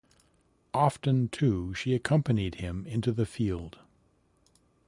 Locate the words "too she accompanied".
1.29-2.55